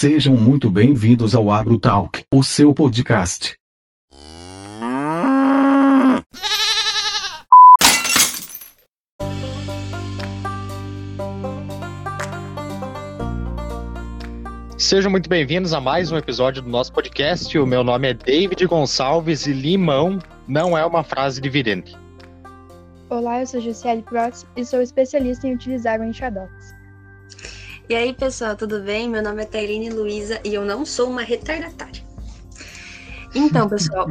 [0.00, 3.54] Sejam muito bem-vindos ao AgroTalk, o seu podcast.
[14.78, 17.58] Sejam muito bem-vindos a mais um episódio do nosso podcast.
[17.58, 21.94] O meu nome é David Gonçalves e limão não é uma frase dividende.
[23.10, 26.79] Olá, eu sou Jussiele Protz e sou especialista em utilizar o Enxadox.
[27.90, 29.10] E aí, pessoal, tudo bem?
[29.10, 32.04] Meu nome é Tairine Luiza e eu não sou uma retardatária.
[33.34, 34.08] Então, pessoal,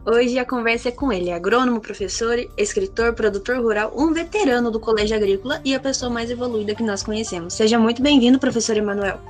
[0.06, 5.14] hoje a conversa é com ele, agrônomo, professor, escritor, produtor rural, um veterano do Colégio
[5.14, 7.52] Agrícola e a pessoa mais evoluída que nós conhecemos.
[7.52, 9.20] Seja muito bem-vindo, professor Emanuel.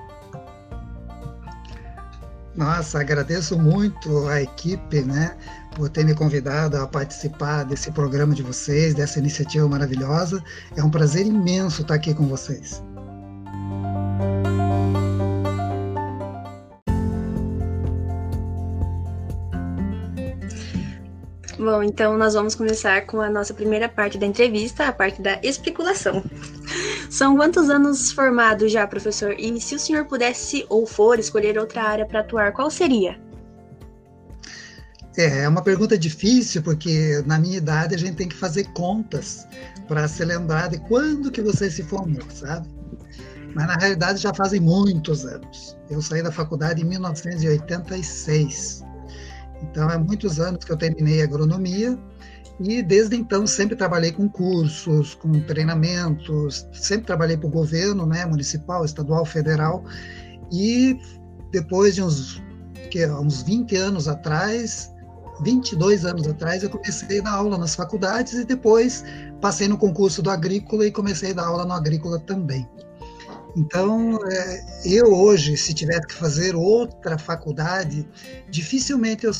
[2.55, 5.36] Nossa, agradeço muito a equipe, né,
[5.74, 10.41] por ter me convidado a participar desse programa de vocês, dessa iniciativa maravilhosa.
[10.77, 12.80] É um prazer imenso estar aqui com vocês.
[21.62, 25.38] Bom, então nós vamos começar com a nossa primeira parte da entrevista, a parte da
[25.44, 26.24] especulação.
[27.08, 29.36] São quantos anos formado já, professor?
[29.38, 33.16] E se o senhor pudesse ou for escolher outra área para atuar, qual seria?
[35.16, 39.47] É, é uma pergunta difícil, porque na minha idade a gente tem que fazer contas
[39.86, 42.66] para se lembrar de quando que você se formou, sabe?
[43.54, 45.76] Mas na realidade já fazem muitos anos.
[45.88, 48.82] Eu saí da faculdade em 1986.
[49.62, 51.98] Então, há muitos anos que eu terminei agronomia
[52.60, 58.24] e desde então sempre trabalhei com cursos, com treinamentos, sempre trabalhei para o governo, né,
[58.27, 59.84] municipal, estadual, federal.
[60.50, 60.98] E
[61.50, 62.42] depois de uns,
[62.91, 64.92] que, uns 20 anos atrás,
[65.42, 69.04] 22 anos atrás, eu comecei a dar aula nas faculdades e depois
[69.41, 72.69] passei no concurso do Agrícola e comecei a dar aula no Agrícola também.
[73.56, 78.08] Então, é, eu hoje, se tivesse que fazer outra faculdade,
[78.50, 79.32] dificilmente eu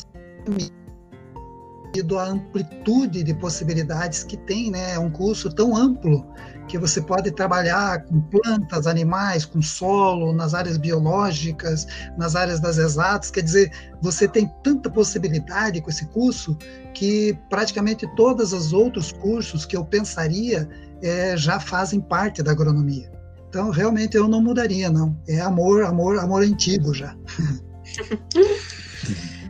[1.93, 4.95] devido à amplitude de possibilidades que tem, né?
[4.95, 6.25] É um curso tão amplo
[6.67, 11.85] que você pode trabalhar com plantas, animais, com solo, nas áreas biológicas,
[12.17, 13.29] nas áreas das exatas.
[13.29, 13.71] Quer dizer,
[14.01, 16.57] você tem tanta possibilidade com esse curso
[16.93, 20.67] que praticamente todos os outros cursos que eu pensaria
[21.01, 23.11] é, já fazem parte da agronomia.
[23.49, 25.15] Então, realmente, eu não mudaria, não.
[25.27, 27.15] É amor, amor, amor antigo já.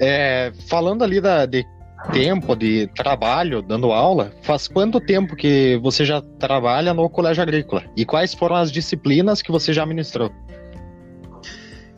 [0.00, 1.66] É, falando ali da, de
[2.12, 7.84] tempo de trabalho dando aula, faz quanto tempo que você já trabalha no colégio agrícola?
[7.96, 10.30] E quais foram as disciplinas que você já ministrou?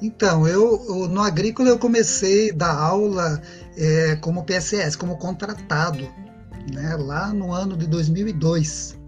[0.02, 3.40] Então, eu no agrícola eu comecei a dar aula
[3.76, 6.08] é, como PSS, como contratado,
[6.72, 8.98] né, lá no ano de 2002.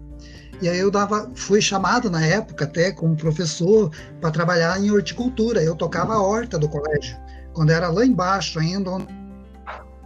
[0.61, 5.61] E aí eu dava, fui chamado na época até como professor para trabalhar em horticultura.
[5.61, 7.17] Eu tocava a horta do colégio
[7.53, 9.07] quando era lá embaixo ainda, onde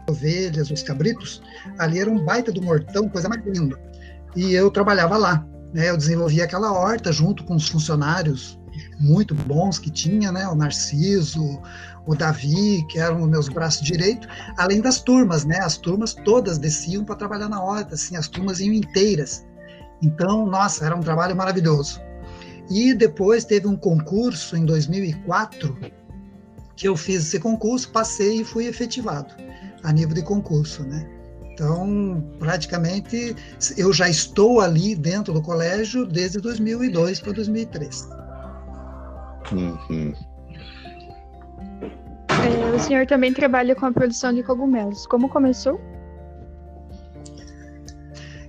[0.10, 1.42] ovelhas, os cabritos,
[1.78, 3.78] ali era um baita do mortão, coisa mais linda.
[4.36, 5.90] E eu trabalhava lá, né?
[5.90, 8.58] Eu desenvolvia aquela horta junto com os funcionários
[9.00, 10.48] muito bons que tinha, né?
[10.48, 11.62] O Narciso,
[12.06, 15.60] o Davi, que eram os meus braços direitos, além das turmas, né?
[15.60, 19.46] As turmas todas desciam para trabalhar na horta, assim, as turmas iam inteiras.
[20.02, 22.00] Então, nossa, era um trabalho maravilhoso.
[22.70, 25.78] E depois teve um concurso em 2004
[26.78, 29.34] que eu fiz esse concurso, passei e fui efetivado
[29.84, 31.06] a nível de concurso, né?
[31.52, 33.36] Então, praticamente,
[33.76, 38.08] eu já estou ali dentro do colégio desde 2002 para 2003.
[39.52, 40.14] Uhum.
[42.30, 45.08] É, o senhor também trabalha com a produção de cogumelos.
[45.08, 45.82] Como começou?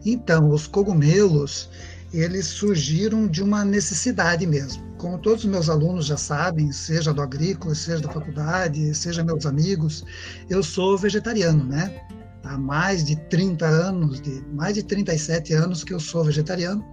[0.04, 1.70] Então, os cogumelos,
[2.12, 4.87] eles surgiram de uma necessidade mesmo.
[4.98, 9.46] Como todos os meus alunos já sabem, seja do agrícola, seja da faculdade, seja meus
[9.46, 10.04] amigos,
[10.50, 12.02] eu sou vegetariano, né?
[12.42, 16.84] Há mais de 30 anos, de mais de 37 anos que eu sou vegetariano.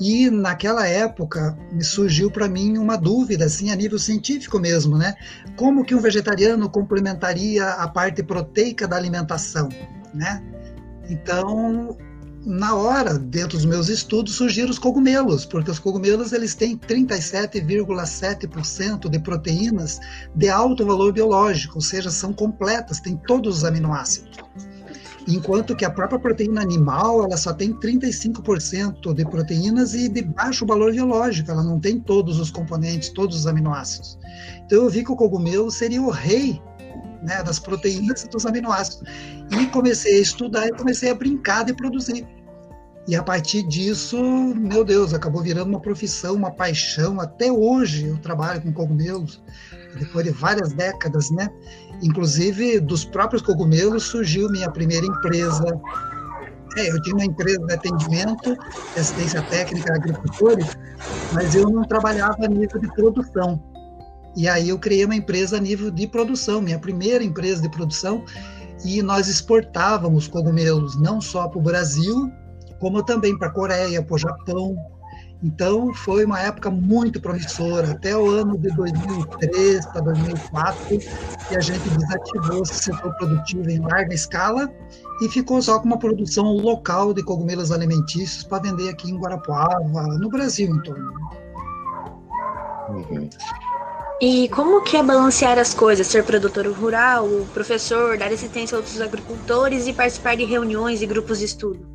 [0.00, 5.14] E naquela época me surgiu para mim uma dúvida, assim, a nível científico mesmo, né?
[5.56, 9.68] Como que um vegetariano complementaria a parte proteica da alimentação,
[10.12, 10.42] né?
[11.08, 11.96] Então,
[12.44, 19.08] na hora, dentro dos meus estudos, surgiram os cogumelos, porque os cogumelos eles têm 37,7%
[19.08, 19.98] de proteínas
[20.34, 24.36] de alto valor biológico, ou seja, são completas, têm todos os aminoácidos.
[25.26, 30.66] Enquanto que a própria proteína animal, ela só tem 35% de proteínas e de baixo
[30.66, 34.18] valor biológico, ela não tem todos os componentes, todos os aminoácidos.
[34.66, 36.60] Então eu vi que o cogumelo seria o rei
[37.22, 39.10] né, das proteínas e dos aminoácidos.
[39.58, 42.26] E comecei a estudar e comecei a brincar de produzir.
[43.06, 44.16] E a partir disso,
[44.54, 47.20] meu Deus, acabou virando uma profissão, uma paixão.
[47.20, 49.42] Até hoje eu trabalho com cogumelos,
[49.98, 51.50] depois de várias décadas, né?
[52.02, 55.80] Inclusive, dos próprios cogumelos surgiu minha primeira empresa.
[56.78, 58.56] É, eu tinha uma empresa de atendimento,
[58.96, 60.66] assistência técnica a agricultores,
[61.32, 63.62] mas eu não trabalhava a nível de produção.
[64.34, 68.24] E aí eu criei uma empresa a nível de produção, minha primeira empresa de produção,
[68.84, 72.32] e nós exportávamos cogumelos não só para o Brasil,
[72.78, 74.76] como também para a Coreia, para o Japão.
[75.42, 80.98] Então, foi uma época muito promissora, até o ano de 2003 para 2004,
[81.48, 84.72] que a gente desativou esse setor produtivo em larga escala
[85.20, 90.18] e ficou só com uma produção local de cogumelos alimentícios para vender aqui em Guarapuava,
[90.18, 91.12] no Brasil em torno.
[92.88, 93.28] Uhum.
[94.20, 99.00] E como que é balancear as coisas, ser produtor rural, professor, dar assistência a outros
[99.00, 101.93] agricultores e participar de reuniões e grupos de estudo?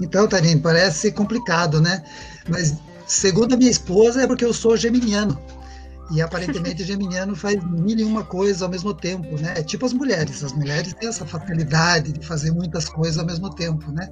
[0.00, 2.02] Então, Tarine, parece complicado, né?
[2.48, 2.74] Mas,
[3.06, 5.38] segundo a minha esposa, é porque eu sou geminiano.
[6.10, 9.54] E aparentemente geminiano faz mil e uma coisas ao mesmo tempo, né?
[9.56, 10.42] É tipo as mulheres.
[10.42, 14.08] As mulheres têm essa facilidade de fazer muitas coisas ao mesmo tempo, né?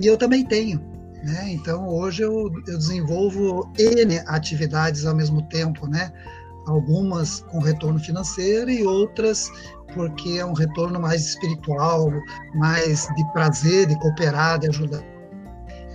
[0.00, 0.80] E eu também tenho,
[1.22, 1.50] né?
[1.50, 6.12] Então hoje eu, eu desenvolvo N atividades ao mesmo tempo, né?
[6.66, 9.50] Algumas com retorno financeiro e outras
[9.94, 12.10] porque é um retorno mais espiritual,
[12.54, 15.02] mais de prazer, de cooperar, de ajudar.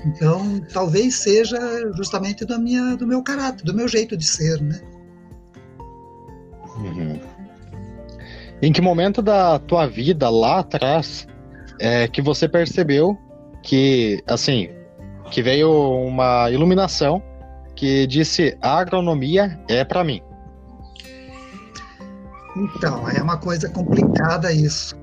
[0.06, 1.58] Então, talvez seja
[1.96, 4.80] justamente do, minha, do meu caráter, do meu jeito de ser, né?
[6.78, 7.20] Uhum.
[8.62, 11.28] Em que momento da tua vida lá atrás
[11.80, 13.18] é que você percebeu
[13.62, 14.70] que, assim,
[15.30, 17.22] que veio uma iluminação
[17.76, 20.22] que disse a agronomia é para mim?
[22.58, 24.96] Então, é uma coisa complicada isso,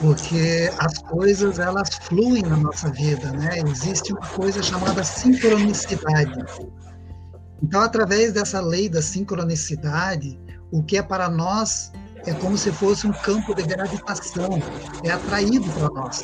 [0.00, 3.58] porque as coisas elas fluem na nossa vida, né?
[3.66, 6.44] Existe uma coisa chamada sincronicidade.
[7.60, 10.38] Então, através dessa lei da sincronicidade,
[10.70, 11.90] o que é para nós
[12.26, 14.60] é como se fosse um campo de gravitação,
[15.02, 16.22] é atraído para nós.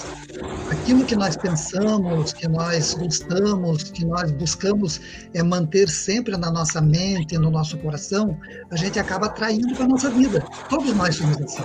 [0.71, 5.01] Aquilo que nós pensamos, que nós gostamos, que nós buscamos
[5.33, 8.39] é manter sempre na nossa mente, no nosso coração,
[8.71, 10.45] a gente acaba atraindo para a nossa vida.
[10.69, 11.63] Todos nós somos assim.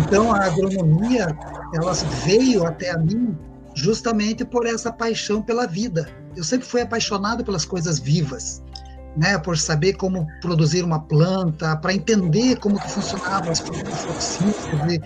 [0.00, 1.36] Então a agronomia,
[1.74, 1.92] ela
[2.24, 3.36] veio até a mim
[3.74, 6.08] justamente por essa paixão pela vida.
[6.36, 8.62] Eu sempre fui apaixonado pelas coisas vivas
[9.16, 15.00] né, por saber como produzir uma planta, para entender como que funcionavam as fotossíntese,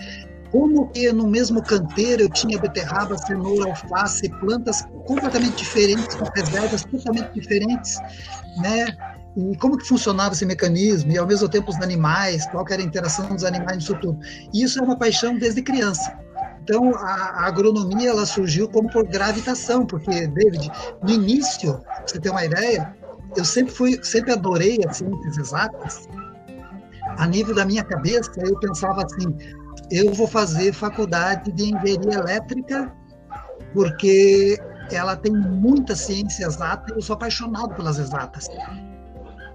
[0.51, 6.83] como que no mesmo canteiro eu tinha beterraba, cenoura, alface, plantas completamente diferentes, com reservas
[6.83, 7.97] totalmente diferentes,
[8.57, 8.95] né?
[9.35, 12.85] E como que funcionava esse mecanismo, e ao mesmo tempo os animais, qual era a
[12.85, 14.19] interação dos animais nisso tudo.
[14.53, 16.17] E isso é uma paixão desde criança.
[16.63, 20.69] Então, a, a, agronomia ela surgiu como por gravitação, porque, David,
[21.01, 22.93] no início, você ter uma ideia,
[23.35, 26.07] eu sempre fui, sempre adorei as ciências exatas.
[27.17, 29.35] A nível da minha cabeça, eu pensava assim:
[29.91, 32.93] eu vou fazer faculdade de engenharia elétrica
[33.73, 34.57] porque
[34.91, 38.47] ela tem muita ciência exata e eu sou apaixonado pelas exatas.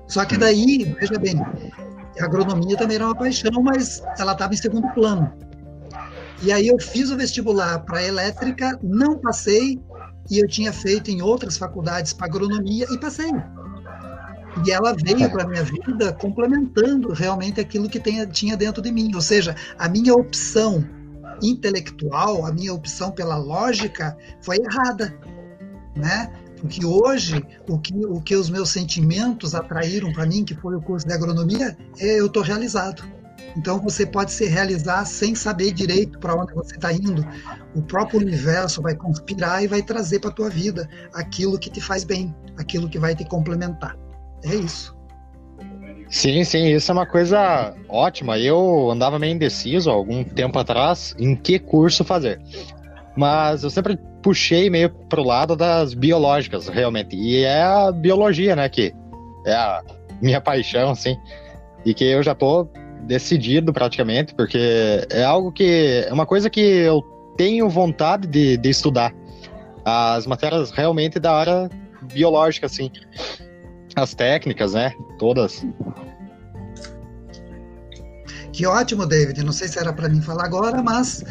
[0.06, 1.40] Só que daí, veja bem,
[2.20, 5.32] a agronomia também era uma paixão, mas ela estava em segundo plano.
[6.42, 9.80] E aí eu fiz o vestibular para elétrica, não passei,
[10.30, 13.32] e eu tinha feito em outras faculdades para agronomia e passei.
[14.64, 18.92] E ela veio para a minha vida complementando realmente aquilo que tem, tinha dentro de
[18.92, 19.14] mim.
[19.14, 20.85] Ou seja, a minha opção
[21.42, 25.14] intelectual, a minha opção pela lógica foi errada,
[25.97, 26.32] né?
[26.61, 30.80] Porque hoje o que, o que os meus sentimentos atraíram para mim, que foi o
[30.80, 33.02] curso de agronomia, é eu estou realizado.
[33.56, 37.26] Então você pode se realizar sem saber direito para onde você está indo.
[37.75, 41.80] O próprio universo vai conspirar e vai trazer para a tua vida aquilo que te
[41.80, 43.97] faz bem, aquilo que vai te complementar.
[44.44, 44.96] É isso.
[46.12, 48.38] Sim, sim, isso é uma coisa ótima.
[48.38, 52.38] Eu andava meio indeciso algum tempo atrás em que curso fazer.
[53.16, 57.16] Mas eu sempre puxei meio pro lado das biológicas, realmente.
[57.16, 58.92] E é a biologia, né, que
[59.46, 59.82] é a
[60.20, 61.16] minha paixão, assim.
[61.82, 62.68] E que eu já tô
[63.04, 66.04] decidido praticamente, porque é algo que.
[66.06, 67.02] É uma coisa que eu
[67.38, 69.14] tenho vontade de, de estudar.
[69.82, 71.70] As matérias realmente da área
[72.02, 72.90] biológica, assim
[73.96, 74.92] as técnicas, né?
[75.18, 75.64] Todas.
[78.52, 79.42] Que ótimo, David.
[79.42, 81.22] Não sei se era para mim falar agora, mas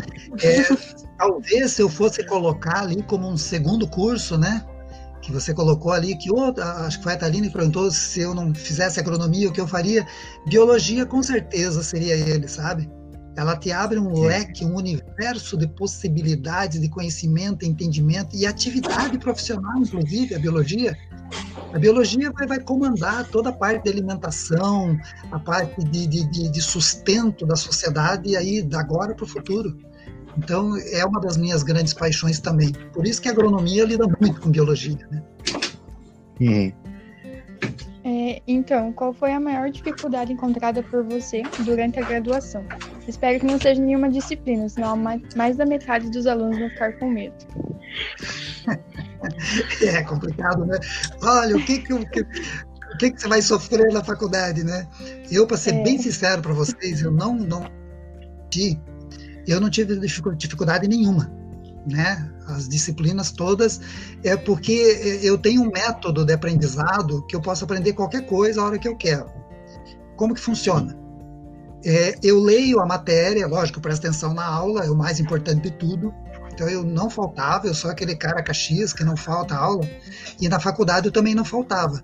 [0.42, 0.64] é,
[1.18, 4.66] talvez se eu fosse colocar ali como um segundo curso, né?
[5.22, 8.34] Que você colocou ali, que outra, acho que foi a Thaline que perguntou se eu
[8.34, 10.06] não fizesse agronomia, o que eu faria.
[10.48, 12.90] Biologia, com certeza, seria ele, sabe?
[13.36, 19.78] Ela te abre um leque, um universo de possibilidades de conhecimento, entendimento e atividade profissional,
[19.78, 20.98] inclusive, a biologia.
[21.74, 25.00] A biologia vai, vai comandar toda a parte de alimentação,
[25.32, 29.78] a parte de, de, de sustento da sociedade aí, da agora para o futuro.
[30.38, 32.74] Então, é uma das minhas grandes paixões também.
[32.94, 35.08] Por isso que a agronomia lida muito com biologia.
[35.10, 35.24] Né?
[36.42, 36.74] Uhum.
[38.48, 42.66] Então, qual foi a maior dificuldade encontrada por você durante a graduação?
[43.08, 44.98] Espero que não seja nenhuma disciplina, senão
[45.36, 47.36] mais da metade dos alunos vão ficar com medo.
[49.84, 50.80] É complicado, né?
[51.22, 54.88] Olha, o que que, o que, o que, que você vai sofrer na faculdade, né?
[55.32, 55.84] Eu, para ser é.
[55.84, 57.68] bem sincero para vocês, eu não, não
[59.48, 60.00] eu não tive
[60.36, 61.32] dificuldade nenhuma,
[61.90, 62.31] né?
[62.48, 63.80] As disciplinas todas
[64.24, 68.66] é porque eu tenho um método de aprendizado que eu posso aprender qualquer coisa a
[68.66, 69.26] hora que eu quero.
[70.16, 70.98] Como que funciona?
[71.84, 75.72] É, eu leio a matéria, lógico, presto atenção na aula, é o mais importante de
[75.72, 76.14] tudo.
[76.54, 79.88] Então eu não faltava, eu sou aquele cara caxias que não falta aula.
[80.40, 82.04] E na faculdade eu também não faltava.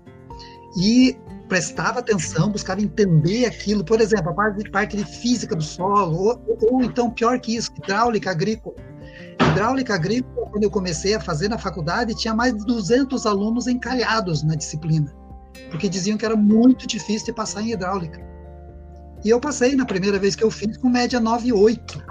[0.76, 1.16] E
[1.48, 6.58] prestava atenção, buscava entender aquilo, por exemplo, a parte, parte de física do solo, ou,
[6.70, 8.76] ou então pior que isso, hidráulica agrícola.
[9.40, 14.42] Hidráulica agrícola, quando eu comecei a fazer na faculdade, tinha mais de 200 alunos encalhados
[14.42, 15.12] na disciplina,
[15.70, 18.20] porque diziam que era muito difícil de passar em hidráulica.
[19.24, 22.02] E eu passei na primeira vez que eu fiz com média 9,8.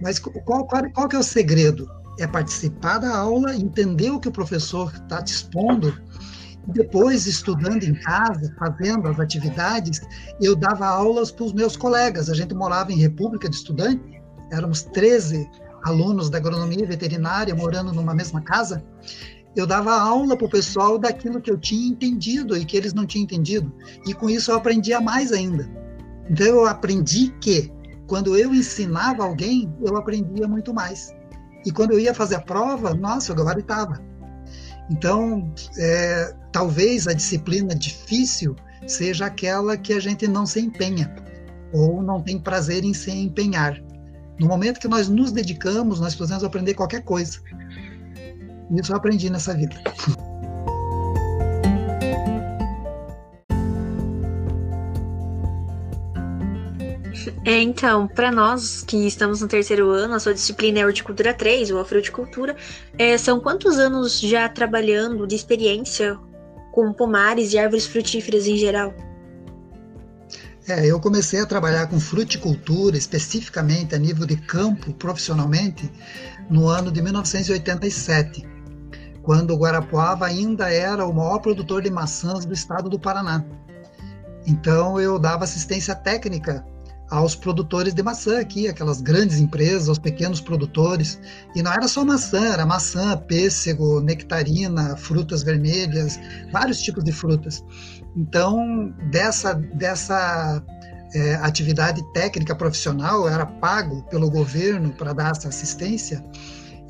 [0.00, 1.90] Mas qual, qual, qual que é o segredo?
[2.18, 5.94] É participar da aula, entender o que o professor está te expondo,
[6.68, 10.00] depois, estudando em casa, fazendo as atividades,
[10.40, 12.28] eu dava aulas para os meus colegas.
[12.28, 14.22] A gente morava em República de Estudante,
[14.52, 15.48] éramos 13
[15.82, 18.82] alunos da agronomia veterinária morando numa mesma casa.
[19.56, 23.04] Eu dava aula para o pessoal daquilo que eu tinha entendido e que eles não
[23.06, 23.72] tinham entendido.
[24.06, 25.68] E com isso eu aprendia mais ainda.
[26.28, 27.72] Então eu aprendi que
[28.06, 31.14] quando eu ensinava alguém, eu aprendia muito mais.
[31.64, 34.00] E quando eu ia fazer a prova, nossa, eu gabaritava.
[34.90, 38.56] Então, é, talvez a disciplina difícil
[38.86, 41.14] seja aquela que a gente não se empenha
[41.72, 43.80] ou não tem prazer em se empenhar.
[44.40, 47.38] No momento que nós nos dedicamos, nós podemos aprender qualquer coisa.
[48.70, 49.76] Isso eu aprendi nessa vida.
[57.44, 61.70] É, então, para nós que estamos no terceiro ano, a sua disciplina é horticultura 3,
[61.72, 62.56] ou afruticultura,
[62.96, 66.18] é, são quantos anos já trabalhando de experiência
[66.72, 68.94] com pomares e árvores frutíferas em geral?
[70.70, 75.90] É, eu comecei a trabalhar com fruticultura, especificamente a nível de campo, profissionalmente,
[76.48, 78.46] no ano de 1987,
[79.20, 83.44] quando o Guarapuava ainda era o maior produtor de maçãs do estado do Paraná.
[84.46, 86.64] Então eu dava assistência técnica
[87.10, 91.18] aos produtores de maçã aqui, aquelas grandes empresas, aos pequenos produtores.
[91.52, 96.20] E não era só maçã, era maçã, pêssego, nectarina, frutas vermelhas,
[96.52, 97.64] vários tipos de frutas.
[98.16, 100.62] Então, dessa, dessa
[101.14, 106.24] é, atividade técnica profissional, era pago pelo governo para dar essa assistência,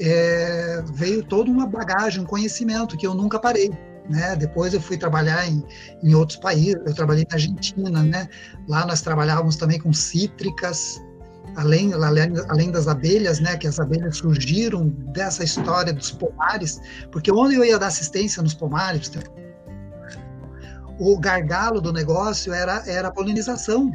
[0.01, 3.71] é, veio toda uma bagagem, um conhecimento que eu nunca parei.
[4.09, 4.35] Né?
[4.35, 5.63] Depois eu fui trabalhar em,
[6.03, 8.29] em outros países, eu trabalhei na Argentina, né?
[8.67, 11.01] Lá nós trabalhávamos também com cítricas,
[11.55, 13.57] além, além, além das abelhas, né?
[13.57, 16.81] Que as abelhas surgiram dessa história dos pomares,
[17.13, 19.13] porque onde eu ia dar assistência nos pomares,
[21.01, 23.91] o gargalo do negócio era, era a polinização.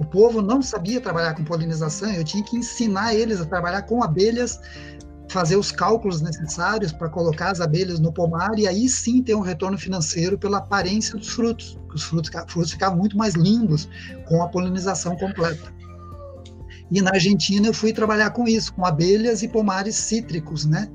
[0.00, 4.02] O povo não sabia trabalhar com polinização, eu tinha que ensinar eles a trabalhar com
[4.02, 4.58] abelhas
[5.28, 9.40] fazer os cálculos necessários para colocar as abelhas no pomar e aí sim ter um
[9.40, 11.78] retorno financeiro pela aparência dos frutos.
[11.94, 13.88] Os frutos, frutos ficavam muito mais lindos
[14.26, 15.74] com a polinização completa.
[16.90, 20.88] E na Argentina eu fui trabalhar com isso, com abelhas e pomares cítricos, né?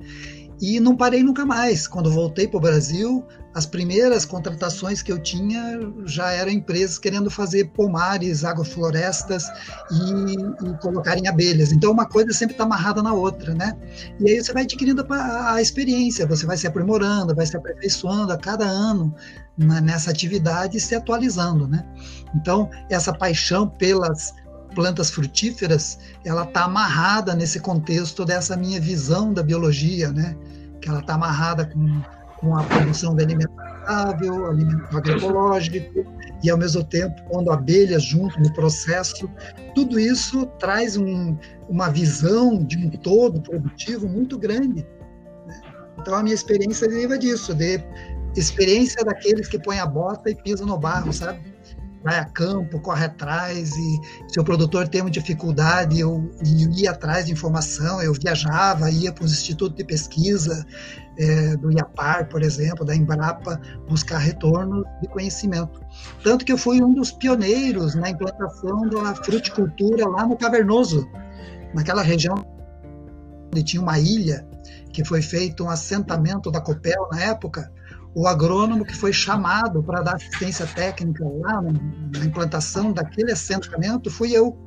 [0.61, 1.87] E não parei nunca mais.
[1.87, 7.29] Quando voltei para o Brasil, as primeiras contratações que eu tinha já eram empresas querendo
[7.29, 9.45] fazer pomares, agroflorestas
[9.91, 11.71] e, e colocarem abelhas.
[11.71, 13.77] Então, uma coisa sempre está amarrada na outra, né?
[14.19, 18.31] E aí você vai adquirindo a, a experiência, você vai se aprimorando, vai se aperfeiçoando
[18.31, 19.13] a cada ano
[19.57, 21.85] nessa atividade e se atualizando, né?
[22.33, 24.33] Então, essa paixão pelas
[24.73, 30.35] plantas frutíferas, ela está amarrada nesse contexto dessa minha visão da biologia, né?
[30.81, 32.01] Que ela está amarrada com,
[32.41, 36.05] com a produção de alimento saudável, alimento agroecológico,
[36.43, 39.29] e ao mesmo tempo quando abelhas junto no processo,
[39.75, 41.37] tudo isso traz um,
[41.69, 44.85] uma visão de um todo produtivo muito grande.
[45.47, 45.61] Né?
[45.99, 47.83] Então a minha experiência deriva disso, de
[48.35, 51.50] experiência daqueles que põem a bota e pisam no barro, sabe?
[52.03, 56.91] Vai a campo, corre atrás, e se o produtor tem uma dificuldade, eu, eu ia
[56.91, 60.65] atrás de informação, eu viajava, ia para os institutos de pesquisa,
[61.17, 65.81] é, do IAPAR, por exemplo, da Embrapa, buscar retorno de conhecimento.
[66.23, 71.07] Tanto que eu fui um dos pioneiros na implantação da fruticultura lá no Cavernoso,
[71.73, 72.35] naquela região
[73.53, 74.47] onde tinha uma ilha,
[74.91, 77.71] que foi feito um assentamento da Copel na época,
[78.13, 84.31] o agrônomo que foi chamado para dar assistência técnica lá na implantação daquele assentamento fui
[84.35, 84.57] eu.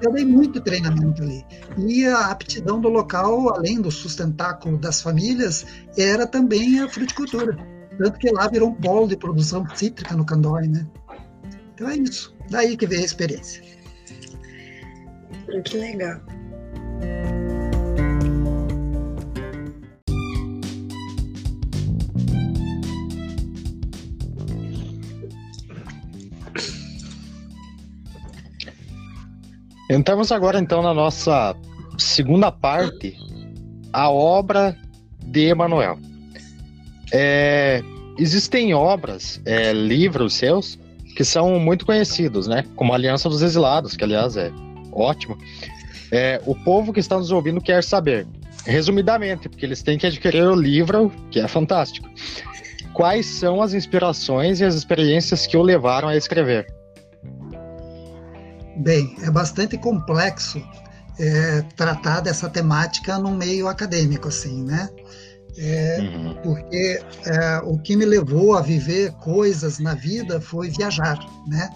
[0.00, 1.44] Eu dei muito treinamento ali.
[1.76, 5.66] E a aptidão do local, além do sustentáculo das famílias,
[5.96, 7.56] era também a fruticultura.
[7.98, 10.86] Tanto que lá virou um polo de produção cítrica no Candói, né?
[11.74, 12.36] Então é isso.
[12.48, 13.62] Daí que veio a experiência.
[15.64, 16.20] Que legal.
[29.88, 31.56] Entramos agora então na nossa
[31.96, 33.16] segunda parte,
[33.92, 34.76] a obra
[35.24, 35.98] de Emanuel.
[37.12, 37.82] É,
[38.18, 40.78] existem obras, é, livros seus,
[41.16, 42.64] que são muito conhecidos, né?
[42.76, 44.52] Como Aliança dos Exilados, que aliás é
[44.92, 45.38] ótimo.
[46.12, 48.26] É, o povo que está nos ouvindo quer saber,
[48.64, 52.08] resumidamente, porque eles têm que adquirir o livro, que é fantástico.
[52.92, 56.66] Quais são as inspirações e as experiências que o levaram a escrever?
[58.78, 60.62] Bem, é bastante complexo
[61.18, 64.88] é, tratar dessa temática no meio acadêmico, assim, né?
[65.56, 66.34] É, uhum.
[66.42, 71.18] Porque é, o que me levou a viver coisas na vida foi viajar,
[71.48, 71.68] né?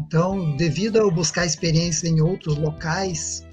[0.00, 3.44] Então, devido a eu buscar experiência em outros locais,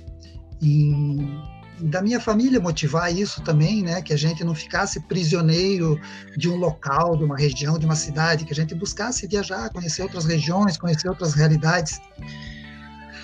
[0.62, 1.41] em,
[1.80, 4.01] da minha família motivar isso também, né?
[4.01, 6.00] Que a gente não ficasse prisioneiro
[6.38, 10.03] de um local, de uma região, de uma cidade, que a gente buscasse viajar, conhecer
[10.03, 12.00] outras regiões, conhecer outras realidades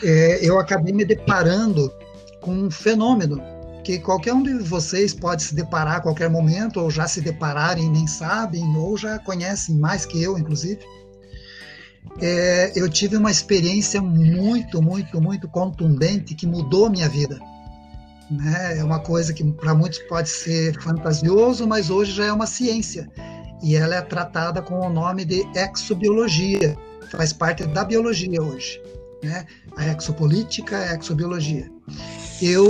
[0.04, 1.92] é, eu acabei me deparando
[2.42, 3.42] com um fenômeno
[3.84, 7.86] que qualquer um de vocês pode se deparar a qualquer momento, ou já se depararem
[7.86, 10.80] e nem sabem, ou já conhecem mais que eu, inclusive.
[12.22, 17.40] É, eu tive uma experiência muito, muito, muito contundente que mudou a minha vida.
[18.30, 18.78] Né?
[18.78, 23.10] É uma coisa que para muitos pode ser fantasioso, mas hoje já é uma ciência.
[23.62, 26.78] E ela é tratada com o nome de exobiologia,
[27.12, 28.80] faz parte da biologia hoje
[29.24, 29.46] né?
[29.76, 31.70] a exopolítica, a exobiologia.
[32.42, 32.68] Eu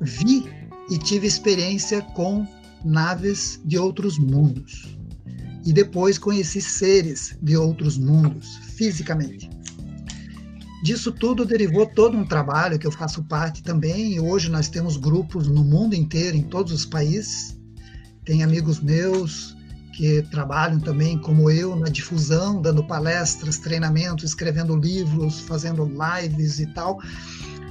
[0.00, 0.48] vi
[0.90, 2.46] e tive experiência com
[2.84, 4.96] naves de outros mundos.
[5.64, 9.50] E depois conheci seres de outros mundos, fisicamente.
[10.82, 14.14] Disso tudo derivou todo um trabalho que eu faço parte também.
[14.14, 17.58] E hoje nós temos grupos no mundo inteiro, em todos os países.
[18.24, 19.56] Tem amigos meus
[19.92, 26.66] que trabalham também, como eu, na difusão, dando palestras, treinamentos, escrevendo livros, fazendo lives e
[26.68, 26.98] tal,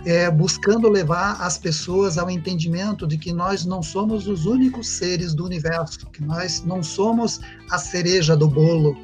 [0.06, 5.34] é, buscando levar as pessoas ao entendimento de que nós não somos os únicos seres
[5.34, 7.40] do universo, que nós não somos
[7.72, 8.96] a cereja do bolo,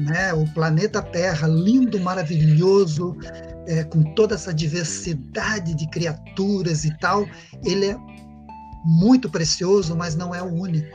[0.00, 0.32] né?
[0.34, 3.16] O planeta Terra, lindo, maravilhoso,
[3.66, 7.26] é, com toda essa diversidade de criaturas e tal,
[7.64, 7.96] ele é
[8.84, 10.88] muito precioso, mas não é o único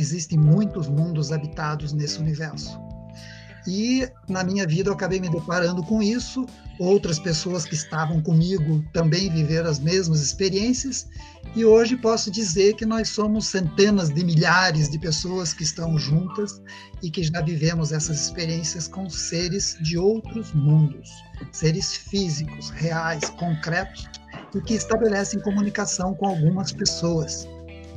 [0.00, 2.80] existem muitos mundos habitados nesse universo.
[3.66, 6.46] E na minha vida eu acabei me deparando com isso.
[6.80, 11.06] Outras pessoas que estavam comigo também viveram as mesmas experiências.
[11.54, 16.62] E hoje posso dizer que nós somos centenas de milhares de pessoas que estão juntas
[17.02, 21.10] e que já vivemos essas experiências com seres de outros mundos,
[21.52, 24.08] seres físicos, reais, concretos,
[24.54, 27.46] e que estabelecem comunicação com algumas pessoas.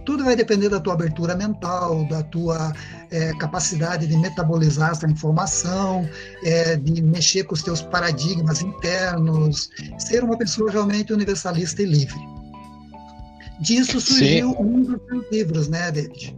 [0.06, 2.74] Tudo vai depender da tua abertura mental, da tua
[3.10, 6.08] é, capacidade de metabolizar essa informação,
[6.44, 12.20] é, de mexer com os teus paradigmas internos, ser uma pessoa realmente universalista e livre.
[13.60, 14.58] Disso surgiu Sim.
[14.60, 16.36] um dos teus livros, né, David?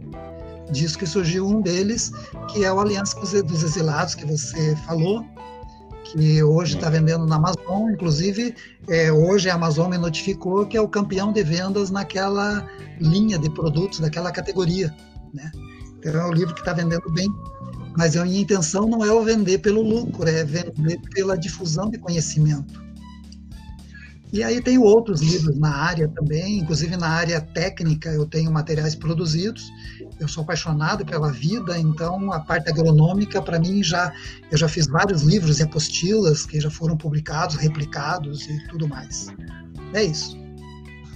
[0.70, 2.12] Disso que surgiu um deles,
[2.52, 5.24] que é o Aliança dos Exilados, que você falou,
[6.12, 7.90] que hoje está vendendo na Amazon.
[7.90, 8.54] Inclusive,
[8.88, 12.68] é, hoje a Amazon me notificou que é o campeão de vendas naquela
[13.00, 14.94] linha de produtos, daquela categoria.
[15.32, 15.50] Né?
[15.98, 17.28] Então, é um livro que está vendendo bem.
[17.96, 21.98] Mas a minha intenção não é o vender pelo lucro, é vender pela difusão de
[21.98, 22.86] conhecimento.
[24.32, 28.94] E aí tenho outros livros na área também, inclusive na área técnica eu tenho materiais
[28.94, 29.70] produzidos.
[30.18, 34.12] Eu sou apaixonado pela vida, então a parte agronômica para mim já
[34.50, 39.28] eu já fiz vários livros e apostilas que já foram publicados, replicados e tudo mais.
[39.92, 40.36] É isso.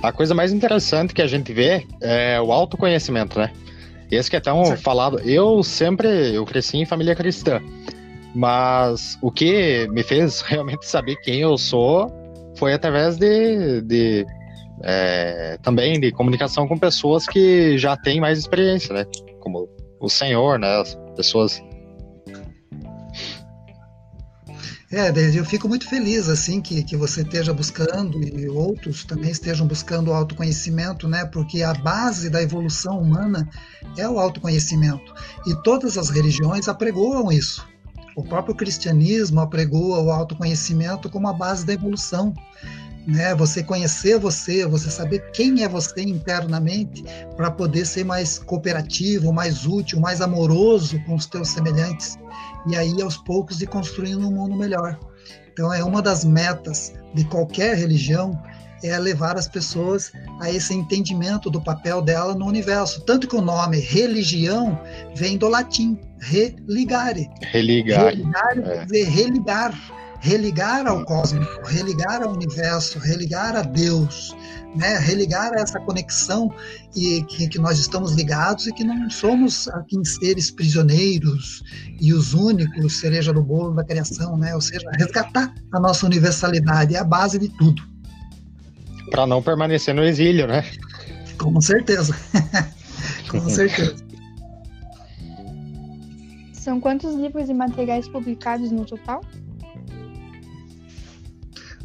[0.03, 3.53] A coisa mais interessante que a gente vê é o autoconhecimento, né?
[4.11, 4.83] Esse que é tão certo.
[4.83, 5.19] falado.
[5.21, 7.61] Eu sempre eu cresci em família cristã.
[8.35, 12.11] Mas o que me fez realmente saber quem eu sou
[12.57, 14.27] foi através de, de
[14.83, 19.07] é, também de comunicação com pessoas que já têm mais experiência, né?
[19.41, 19.69] Como
[20.01, 20.81] o senhor, né?
[20.81, 21.63] As pessoas
[24.93, 29.65] É, eu fico muito feliz assim que, que você esteja buscando e outros também estejam
[29.65, 31.25] buscando o autoconhecimento, né?
[31.25, 33.49] Porque a base da evolução humana
[33.97, 35.15] é o autoconhecimento
[35.47, 37.65] e todas as religiões apregoam isso.
[38.17, 42.35] O próprio cristianismo apregoa o autoconhecimento como a base da evolução.
[43.11, 43.35] Né?
[43.35, 47.05] Você conhecer você, você saber quem é você internamente
[47.37, 52.17] para poder ser mais cooperativo, mais útil, mais amoroso com os teus semelhantes
[52.69, 54.99] e aí aos poucos ir construindo um mundo melhor.
[55.53, 58.41] Então é uma das metas de qualquer religião
[58.83, 63.03] é levar as pessoas a esse entendimento do papel dela no universo.
[63.03, 64.81] Tanto que o nome religião
[65.15, 67.29] vem do latim, religare.
[67.43, 68.17] Religare.
[68.17, 68.63] Religare é.
[68.63, 74.37] quer dizer religar religar ao cósmico, religar ao universo, religar a Deus,
[74.77, 74.99] né?
[74.99, 76.53] religar a essa conexão
[76.95, 81.63] e que, que nós estamos ligados e que não somos aqui seres prisioneiros
[82.01, 84.55] e os únicos cereja do bolo da criação, né?
[84.55, 87.83] ou seja, resgatar a nossa universalidade é a base de tudo.
[89.11, 90.65] Para não permanecer no exílio, né?
[91.39, 92.15] Com certeza.
[93.29, 93.97] Com certeza.
[96.53, 99.23] São quantos livros e materiais publicados no total?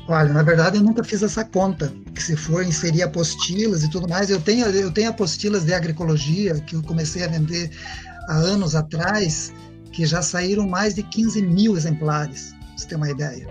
[0.07, 4.07] Olha, na verdade eu nunca fiz essa conta, que se for inserir apostilas e tudo
[4.07, 7.71] mais, eu tenho, eu tenho apostilas de agroecologia que eu comecei a vender
[8.29, 9.51] há anos atrás,
[9.91, 13.47] que já saíram mais de 15 mil exemplares, pra você ter uma ideia.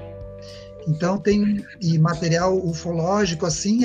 [0.86, 3.84] Então tem e material ufológico assim,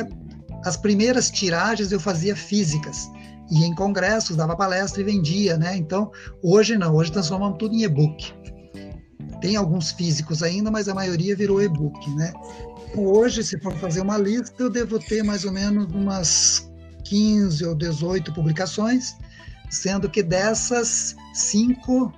[0.64, 3.10] as primeiras tiragens eu fazia físicas
[3.50, 5.76] e em congressos dava palestra e vendia, né?
[5.76, 6.12] Então
[6.44, 8.32] hoje não, hoje transformamos tudo em e-book.
[9.42, 12.34] Tem alguns físicos ainda, mas a maioria virou e-book, né?
[12.96, 16.70] Hoje, se for fazer uma lista, eu devo ter mais ou menos umas
[17.06, 19.16] 15 ou 18 publicações,
[19.70, 22.12] sendo que dessas, cinco,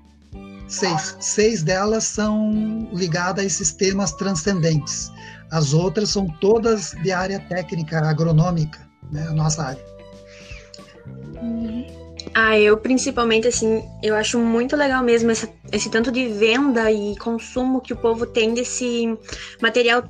[0.68, 5.12] seis, seis delas são ligadas a esses temas transcendentes.
[5.52, 8.80] As outras são todas de área técnica, agronômica,
[9.12, 9.86] né, nossa área.
[11.42, 12.01] Uhum.
[12.34, 17.82] Ah, eu principalmente, assim, eu acho muito legal mesmo esse tanto de venda e consumo
[17.82, 19.18] que o povo tem desse
[19.62, 20.04] material,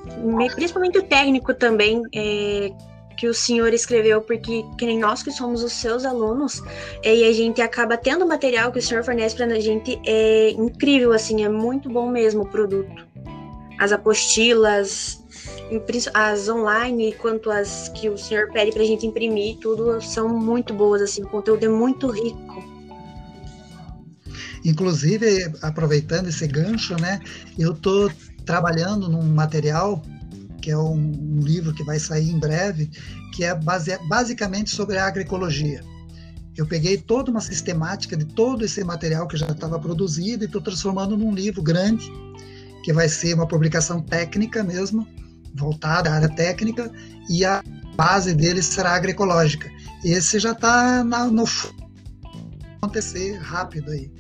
[0.55, 2.71] principalmente o técnico também, é,
[3.17, 6.61] que o senhor escreveu, porque que nem nós que somos os seus alunos,
[7.03, 10.51] é, e a gente acaba tendo material que o senhor fornece para a gente, é
[10.51, 13.07] incrível, assim, é muito bom mesmo o produto.
[13.79, 15.20] As apostilas,
[16.13, 20.73] as online quanto as que o senhor pede para a gente imprimir, tudo são muito
[20.73, 22.61] boas, assim, o conteúdo é muito rico.
[24.63, 27.19] Inclusive, aproveitando esse gancho, né,
[27.57, 28.11] eu estou
[28.45, 30.01] trabalhando num material
[30.61, 32.91] que é um, um, livro que vai sair em breve,
[33.33, 35.83] que é base, basicamente sobre a agroecologia.
[36.55, 40.61] Eu peguei toda uma sistemática de todo esse material que já estava produzido e estou
[40.61, 42.11] transformando num livro grande,
[42.83, 45.07] que vai ser uma publicação técnica mesmo,
[45.53, 46.91] voltada à área técnica
[47.29, 47.63] e a
[47.95, 49.69] base dele será agroecológica.
[50.03, 51.45] Esse já está no
[52.81, 54.11] acontecer rápido aí.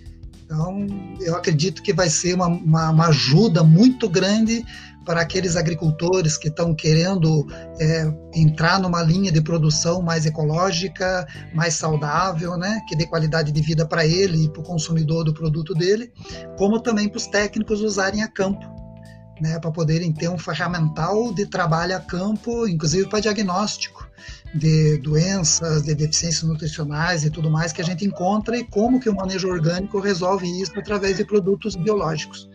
[0.45, 0.85] Então,
[1.21, 4.65] eu acredito que vai ser uma, uma, uma ajuda muito grande
[5.05, 7.47] para aqueles agricultores que estão querendo
[7.79, 13.61] é, entrar numa linha de produção mais ecológica, mais saudável, né, que dê qualidade de
[13.61, 16.11] vida para ele e para o consumidor do produto dele,
[16.57, 18.80] como também para os técnicos usarem a campo
[19.41, 24.07] né, para poderem ter um ferramental de trabalho a campo, inclusive para diagnóstico
[24.53, 29.09] de doenças, de deficiências nutricionais e tudo mais que a gente encontra e como que
[29.09, 32.49] o manejo orgânico resolve isso através de produtos biológicos.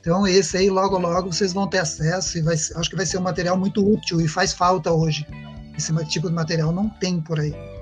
[0.00, 3.18] Então esse aí logo logo vocês vão ter acesso e vai, acho que vai ser
[3.18, 5.26] um material muito útil e faz falta hoje.
[5.76, 7.77] Esse tipo de material não tem por aí.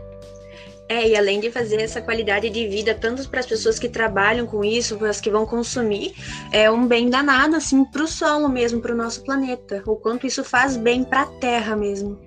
[0.88, 4.46] É, e além de fazer essa qualidade de vida, tanto para as pessoas que trabalham
[4.46, 6.14] com isso, para as que vão consumir,
[6.52, 9.82] é um bem danado, assim, para o solo mesmo, para o nosso planeta.
[9.84, 12.18] O quanto isso faz bem para a Terra mesmo.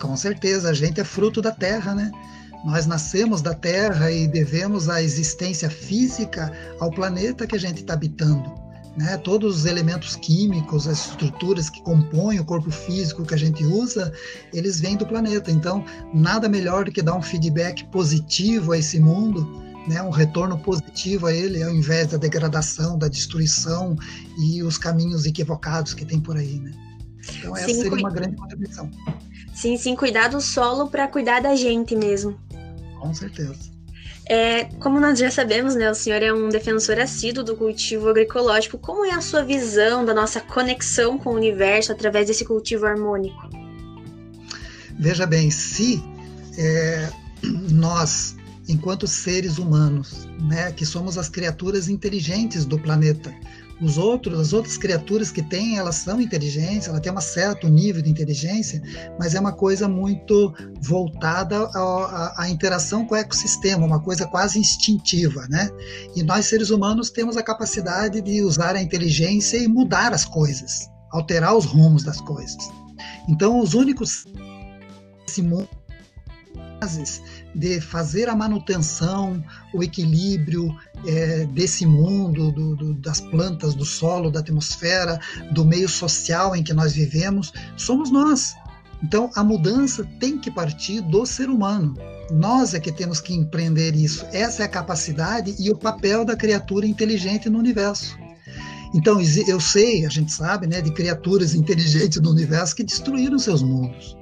[0.00, 2.10] Com certeza, a gente é fruto da Terra, né?
[2.64, 7.94] Nós nascemos da Terra e devemos a existência física ao planeta que a gente está
[7.94, 8.65] habitando
[8.96, 9.16] né?
[9.18, 14.12] Todos os elementos químicos, as estruturas que compõem o corpo físico que a gente usa,
[14.52, 15.50] eles vêm do planeta.
[15.50, 19.46] Então, nada melhor do que dar um feedback positivo a esse mundo,
[19.86, 20.02] né?
[20.02, 23.96] Um retorno positivo a ele, ao invés da degradação, da destruição
[24.38, 26.72] e os caminhos equivocados que tem por aí, né?
[27.38, 28.90] Então, essa sim, seria uma grande contribuição.
[29.54, 32.38] Sim, sim, cuidar do solo para cuidar da gente mesmo.
[32.98, 33.75] Com certeza.
[34.28, 38.76] É, como nós já sabemos, né, o senhor é um defensor assíduo do cultivo agroecológico.
[38.76, 43.48] Como é a sua visão da nossa conexão com o universo através desse cultivo harmônico?
[44.98, 46.02] Veja bem, se
[46.58, 47.08] é,
[47.70, 48.34] nós,
[48.68, 53.32] enquanto seres humanos, né, que somos as criaturas inteligentes do planeta,
[53.80, 58.02] os outros, as outras criaturas que têm, elas são inteligentes, ela tem um certo nível
[58.02, 58.80] de inteligência,
[59.18, 61.68] mas é uma coisa muito voltada
[62.36, 65.68] à interação com o ecossistema, uma coisa quase instintiva, né?
[66.14, 70.88] E nós seres humanos temos a capacidade de usar a inteligência e mudar as coisas,
[71.12, 72.56] alterar os rumos das coisas.
[73.28, 74.24] Então, os únicos
[75.28, 75.68] esse mundo
[77.56, 79.42] de fazer a manutenção,
[79.72, 85.18] o equilíbrio é, desse mundo, do, do, das plantas, do solo, da atmosfera,
[85.52, 88.54] do meio social em que nós vivemos, somos nós.
[89.02, 91.94] Então, a mudança tem que partir do ser humano.
[92.30, 94.26] Nós é que temos que empreender isso.
[94.32, 98.18] Essa é a capacidade e o papel da criatura inteligente no universo.
[98.94, 103.62] Então, eu sei, a gente sabe, né, de criaturas inteligentes no universo que destruíram seus
[103.62, 104.16] mundos.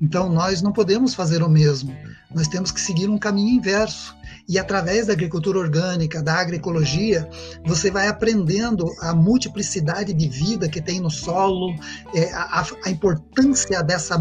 [0.00, 1.94] Então, nós não podemos fazer o mesmo.
[2.34, 4.16] Nós temos que seguir um caminho inverso.
[4.48, 7.28] E através da agricultura orgânica, da agroecologia,
[7.64, 11.74] você vai aprendendo a multiplicidade de vida que tem no solo,
[12.14, 14.18] é, a, a importância dessa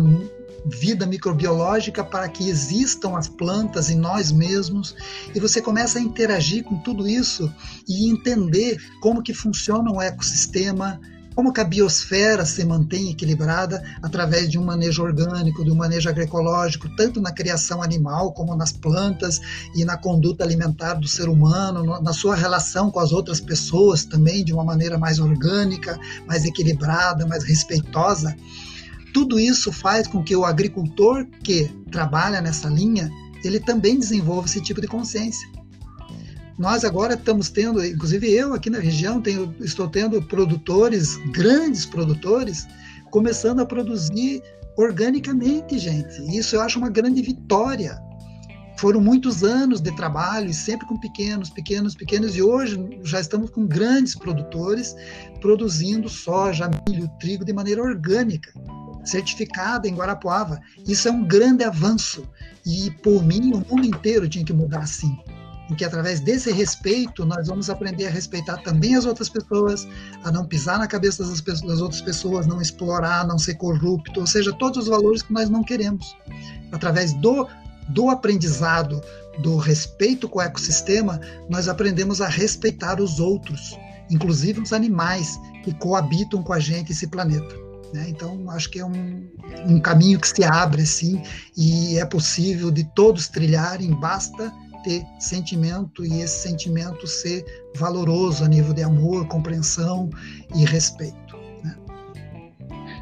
[0.66, 4.96] vida microbiológica para que existam as plantas em nós mesmos
[5.34, 7.52] e você começa a interagir com tudo isso
[7.88, 11.00] e entender como que funciona um ecossistema,
[11.40, 16.10] como que a biosfera se mantém equilibrada através de um manejo orgânico, de um manejo
[16.10, 19.40] agroecológico, tanto na criação animal como nas plantas
[19.74, 24.44] e na conduta alimentar do ser humano, na sua relação com as outras pessoas também
[24.44, 25.98] de uma maneira mais orgânica,
[26.28, 28.36] mais equilibrada, mais respeitosa.
[29.14, 33.10] Tudo isso faz com que o agricultor que trabalha nessa linha,
[33.46, 35.48] ele também desenvolva esse tipo de consciência.
[36.60, 42.68] Nós agora estamos tendo, inclusive eu aqui na região, tenho, estou tendo produtores, grandes produtores,
[43.10, 44.44] começando a produzir
[44.76, 46.38] organicamente, gente.
[46.38, 47.98] Isso eu acho uma grande vitória.
[48.78, 53.66] Foram muitos anos de trabalho, sempre com pequenos, pequenos, pequenos, e hoje já estamos com
[53.66, 54.94] grandes produtores
[55.40, 58.52] produzindo soja, milho, trigo de maneira orgânica,
[59.06, 60.60] certificada em Guarapuava.
[60.86, 62.28] Isso é um grande avanço.
[62.66, 65.18] E, por mim, o mundo inteiro tinha que mudar assim
[65.70, 69.88] em que através desse respeito nós vamos aprender a respeitar também as outras pessoas,
[70.24, 74.28] a não pisar na cabeça das, das outras pessoas, não explorar, não ser corrupto, ou
[74.28, 76.18] seja, todos os valores que nós não queremos.
[76.72, 77.48] Através do,
[77.90, 79.02] do aprendizado,
[79.40, 83.78] do respeito com o ecossistema, nós aprendemos a respeitar os outros,
[84.10, 87.56] inclusive os animais que coabitam com a gente esse planeta.
[87.94, 88.08] Né?
[88.10, 89.28] Então, acho que é um,
[89.66, 91.22] um caminho que se abre assim
[91.56, 94.52] e é possível de todos trilharem, basta
[94.84, 100.10] ter sentimento e esse sentimento ser valoroso a nível de amor, compreensão
[100.56, 101.38] e respeito.
[101.64, 101.76] Né?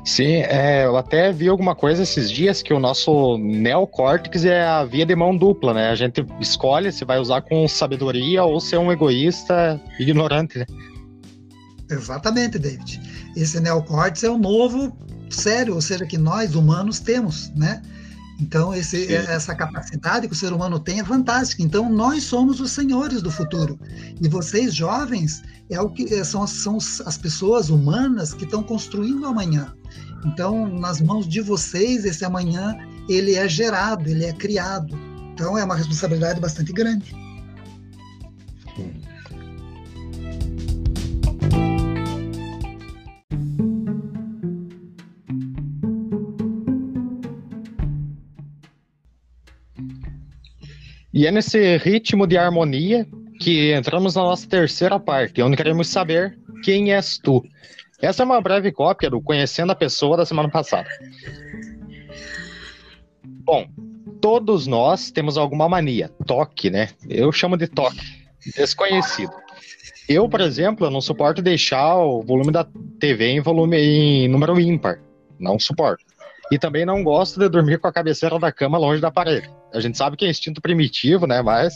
[0.05, 4.83] Sim, é, eu até vi alguma coisa esses dias que o nosso neocórtex é a
[4.85, 5.89] via de mão dupla, né?
[5.89, 10.65] A gente escolhe se vai usar com sabedoria ou ser um egoísta ignorante, né?
[11.89, 12.99] Exatamente, David.
[13.35, 14.95] Esse neocórtex é o novo
[15.29, 17.81] sério, ou seja, que nós humanos temos, né?
[18.39, 21.63] Então, esse, essa capacidade que o ser humano tem é fantástica.
[21.63, 23.79] Então, nós somos os senhores do futuro.
[24.21, 29.23] E vocês, jovens, é o que é, são, são as pessoas humanas que estão construindo
[29.23, 29.73] o amanhã.
[30.25, 32.77] Então, nas mãos de vocês, esse amanhã,
[33.09, 34.95] ele é gerado, ele é criado.
[35.33, 37.15] Então, é uma responsabilidade bastante grande.
[51.17, 53.07] E é nesse ritmo de harmonia
[53.39, 57.43] que entramos na nossa terceira parte, onde queremos saber quem és tu.
[57.99, 60.87] Essa é uma breve cópia do Conhecendo a Pessoa da semana passada.
[63.23, 63.65] Bom,
[64.21, 66.89] todos nós temos alguma mania, toque, né?
[67.09, 67.97] Eu chamo de toque,
[68.55, 69.33] desconhecido.
[70.07, 72.63] Eu, por exemplo, não suporto deixar o volume da
[72.99, 75.01] TV em volume em número ímpar.
[75.39, 76.05] Não suporto.
[76.51, 79.49] E também não gosto de dormir com a cabeceira da cama longe da parede.
[79.77, 81.41] A gente sabe que é instinto primitivo, né?
[81.41, 81.73] Mas.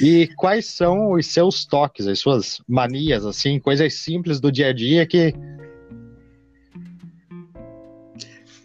[0.00, 4.72] E quais são os seus toques, as suas manias, assim, coisas simples do dia a
[4.72, 5.34] dia que.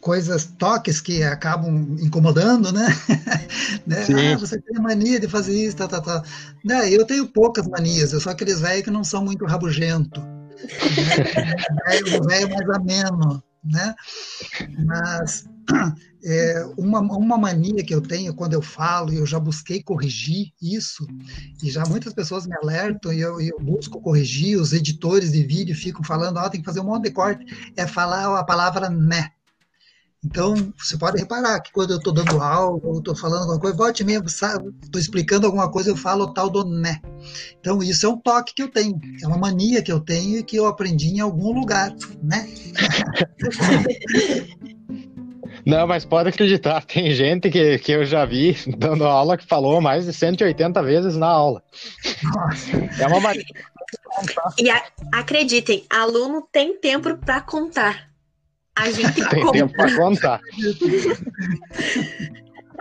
[0.02, 2.88] Coisas, toques que acabam incomodando, né?
[3.86, 4.06] né?
[4.34, 6.24] Ah, você tem mania de fazer isso, tá, tá, tá.
[6.64, 6.90] Né?
[6.90, 10.22] Eu tenho poucas manias, eu sou aqueles velhos que não são muito rabugento.
[10.58, 12.18] Né?
[12.18, 13.96] o velho mais ameno né?
[14.86, 15.46] Mas
[16.24, 20.52] é, uma, uma mania que eu tenho quando eu falo, e eu já busquei corrigir
[20.62, 21.08] isso,
[21.64, 25.76] e já muitas pessoas me alertam, e eu, eu busco corrigir, os editores de vídeo
[25.76, 28.90] ficam falando, ó, oh, tem que fazer um monte de corte, é falar a palavra
[28.90, 29.32] né.
[30.26, 33.78] Então, você pode reparar que quando eu estou dando aula, ou estou falando alguma coisa,
[33.78, 37.00] volte mesmo, estou explicando alguma coisa, eu falo o tal do né.
[37.60, 40.44] Então, isso é um toque que eu tenho, é uma mania que eu tenho e
[40.44, 42.50] que eu aprendi em algum lugar, né?
[45.66, 49.82] Não, mas pode acreditar, tem gente que, que eu já vi dando aula que falou
[49.82, 51.62] mais de 180 vezes na aula.
[52.24, 53.04] Nossa.
[53.04, 53.44] É uma mania.
[54.58, 54.82] E a,
[55.14, 58.07] acreditem, aluno tem tempo para contar.
[58.78, 59.52] A gente tem conta.
[59.52, 60.40] tempo para contar.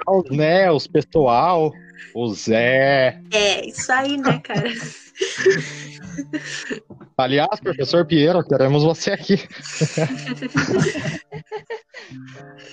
[0.08, 1.72] os né, os pessoal,
[2.14, 3.20] o Zé.
[3.32, 4.70] É, isso aí, né, cara?
[7.16, 9.42] Aliás, professor Piero, queremos você aqui.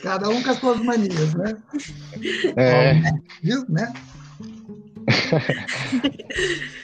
[0.02, 1.56] Cada um com as suas manias, né?
[2.58, 2.94] É.
[3.42, 3.94] Viu, né?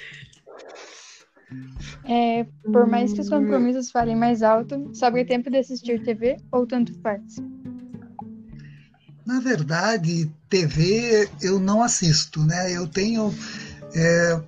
[2.05, 6.37] É, por mais que os compromissos falem mais alto, sobre o tempo de assistir TV
[6.51, 7.37] ou tanto faz?
[9.25, 12.75] Na verdade, TV eu não assisto, né?
[12.75, 13.33] Eu tenho.
[13.95, 14.41] É,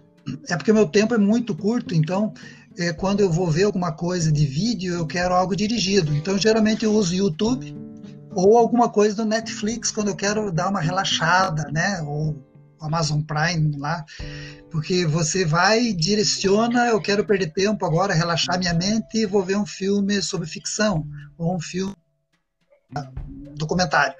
[0.49, 2.33] é porque meu tempo é muito curto, então
[2.77, 6.15] é, quando eu vou ver alguma coisa de vídeo, eu quero algo dirigido.
[6.15, 7.75] Então, geralmente eu uso YouTube
[8.33, 12.01] ou alguma coisa do Netflix quando eu quero dar uma relaxada, né?
[12.01, 12.35] Ou
[12.82, 14.04] Amazon Prime lá,
[14.70, 19.58] porque você vai, direciona, eu quero perder tempo agora, relaxar minha mente e vou ver
[19.58, 21.06] um filme sobre ficção
[21.38, 21.96] ou um filme
[23.56, 24.15] documentário.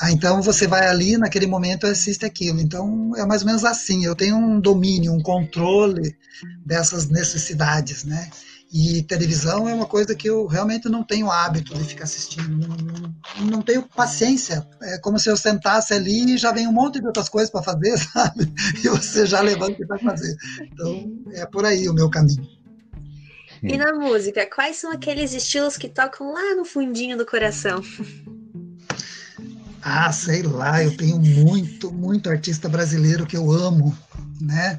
[0.00, 2.58] Ah, então você vai ali, naquele momento assiste aquilo.
[2.58, 4.02] Então é mais ou menos assim.
[4.02, 6.16] Eu tenho um domínio, um controle
[6.64, 8.30] dessas necessidades, né?
[8.72, 12.48] E televisão é uma coisa que eu realmente não tenho hábito de ficar assistindo.
[12.48, 14.64] Não, não, não tenho paciência.
[14.80, 17.64] É como se eu sentasse ali e já vem um monte de outras coisas para
[17.64, 18.52] fazer, sabe?
[18.82, 20.36] E você já levanta e vai fazer.
[20.62, 22.46] Então é por aí o meu caminho.
[23.62, 27.82] E na música, quais são aqueles estilos que tocam lá no fundinho do coração?
[29.82, 33.96] Ah, sei lá, eu tenho muito, muito artista brasileiro que eu amo,
[34.38, 34.78] né?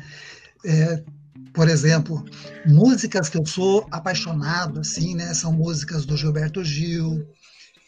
[0.64, 1.04] É,
[1.54, 2.24] por exemplo,
[2.66, 5.34] músicas que eu sou apaixonado, assim, né?
[5.34, 7.28] São músicas do Gilberto Gil,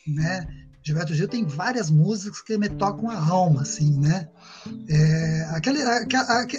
[0.07, 0.47] né?
[0.85, 4.27] Gilberto Gil tem várias músicas que me tocam a alma, assim, né?
[4.89, 5.79] É, aquele,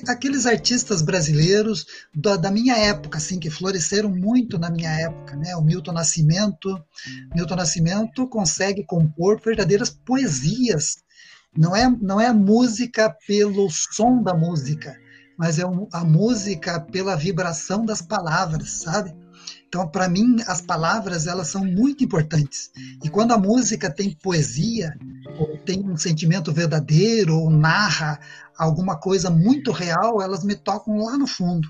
[0.09, 5.55] aqueles artistas brasileiros da, da, minha época, assim, que floresceram muito na minha época, né?
[5.57, 6.83] O Milton Nascimento,
[7.35, 11.05] Milton Nascimento consegue compor verdadeiras poesias.
[11.55, 14.99] Não é, não é música pelo som da música,
[15.37, 19.15] mas é a música pela vibração das palavras, sabe?
[19.69, 22.71] Então, para mim, as palavras elas são muito importantes.
[23.03, 24.97] E quando a música tem poesia,
[25.39, 28.21] ou tem um sentimento verdadeiro, ou narra
[28.57, 31.69] alguma coisa muito real, elas me tocam lá no fundo.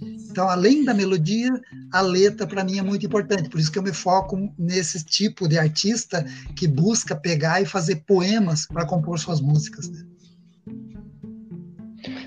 [0.00, 1.50] Então, além da melodia,
[1.92, 3.48] a letra para mim é muito importante.
[3.48, 8.04] Por isso que eu me foco nesse tipo de artista que busca pegar e fazer
[8.06, 9.88] poemas para compor suas músicas.
[9.88, 10.04] Né?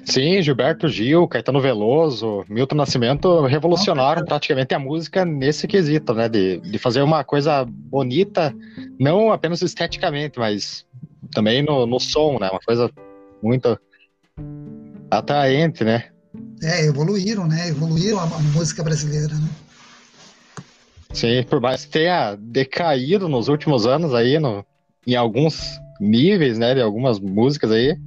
[0.03, 6.27] Sim, Gilberto Gil, Caetano Veloso, Milton Nascimento revolucionaram praticamente a música nesse quesito, né?
[6.27, 8.53] De, de fazer uma coisa bonita,
[8.99, 10.85] não apenas esteticamente, mas
[11.33, 12.49] também no, no som, né?
[12.49, 12.89] Uma coisa
[13.41, 13.79] muito
[15.09, 16.05] atraente, né?
[16.63, 17.69] É, evoluíram, né?
[17.69, 19.49] Evoluíram a, a música brasileira, né?
[21.13, 24.65] Sim, por mais que tenha decaído nos últimos anos aí, no,
[25.05, 25.61] em alguns
[25.99, 26.73] níveis, né?
[26.73, 27.97] De algumas músicas aí,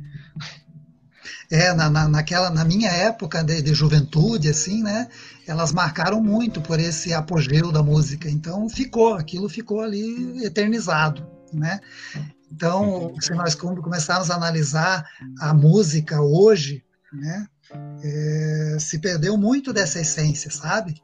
[1.51, 5.09] é, na, na, naquela, na minha época de, de, juventude, assim, né?
[5.47, 8.29] Elas marcaram muito por esse apogeu da música.
[8.29, 11.81] Então ficou, aquilo ficou ali eternizado, né?
[12.51, 15.05] Então, se nós começarmos a analisar
[15.41, 17.47] a música hoje, né?
[18.03, 20.95] É, se perdeu muito dessa essência, sabe?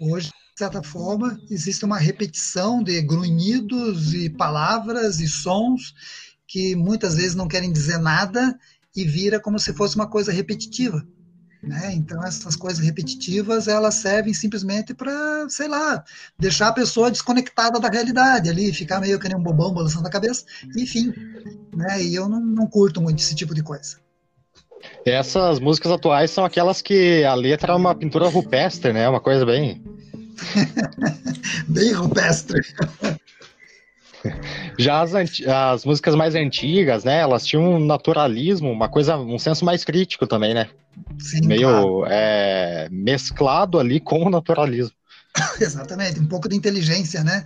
[0.00, 5.92] Hoje, de certa forma, existe uma repetição de grunhidos e palavras e sons
[6.46, 8.58] que muitas vezes não querem dizer nada
[8.94, 11.04] e vira como se fosse uma coisa repetitiva.
[11.62, 11.94] Né?
[11.94, 16.04] Então essas coisas repetitivas elas servem simplesmente para, sei lá,
[16.38, 20.10] deixar a pessoa desconectada da realidade ali, ficar meio que nem um bobão balançando a
[20.10, 20.44] cabeça,
[20.76, 21.12] enfim.
[21.74, 22.02] Né?
[22.02, 23.96] E eu não, não curto muito esse tipo de coisa.
[25.06, 29.08] Essas músicas atuais são aquelas que a letra é uma pintura rupestre, né?
[29.08, 29.82] Uma coisa bem.
[31.68, 32.60] bem rupestre.
[34.78, 37.20] Já as, as, músicas mais antigas, né?
[37.20, 40.68] Elas tinham um naturalismo, uma coisa, um senso mais crítico também, né?
[41.18, 42.06] Sim, Meio claro.
[42.08, 44.94] é, mesclado ali com o naturalismo.
[45.60, 47.44] Exatamente, um pouco de inteligência, né?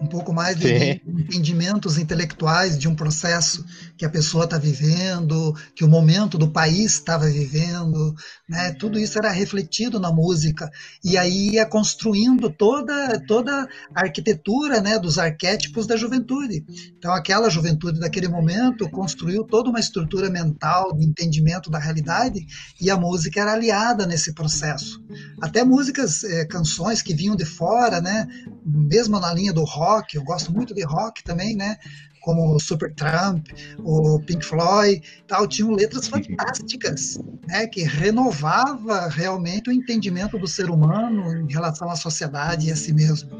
[0.00, 3.64] Um pouco mais de, de entendimentos intelectuais de um processo
[4.00, 8.14] que a pessoa está vivendo, que o momento do país estava vivendo,
[8.48, 8.72] né?
[8.72, 10.70] Tudo isso era refletido na música
[11.04, 14.98] e aí ia construindo toda toda a arquitetura, né?
[14.98, 16.64] Dos arquétipos da juventude.
[16.96, 22.46] Então, aquela juventude daquele momento construiu toda uma estrutura mental de entendimento da realidade
[22.80, 25.04] e a música era aliada nesse processo.
[25.42, 28.26] Até músicas, é, canções que vinham de fora, né?
[28.64, 31.76] Mesmo na linha do rock, eu gosto muito de rock também, né?
[32.20, 33.46] Como o Supertramp,
[33.78, 37.18] o Pink Floyd, tal, tinham letras fantásticas,
[37.48, 37.66] né?
[37.66, 42.92] Que renovava realmente o entendimento do ser humano em relação à sociedade e a si
[42.92, 43.30] mesmo.